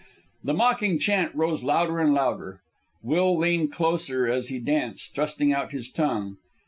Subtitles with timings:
[0.43, 2.59] The mocking chant rose louder and louder.
[3.03, 6.37] Will leaned closer as he danced, thrusting out his tongue.